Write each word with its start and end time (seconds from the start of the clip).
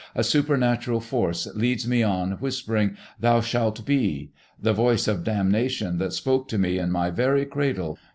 A 0.15 0.23
supernatural 0.23 0.99
force 0.99 1.45
leads 1.53 1.87
me 1.87 2.01
on, 2.01 2.31
whispering, 2.39 2.97
"Thou 3.19 3.39
shalt 3.41 3.85
be!" 3.85 4.31
The 4.59 4.73
voice 4.73 5.07
of 5.07 5.23
damnation 5.23 5.99
that 5.99 6.13
spoke 6.13 6.47
to 6.47 6.57
me 6.57 6.79
in 6.79 6.89
my 6.89 7.11
very 7.11 7.45
cradle. 7.45 7.99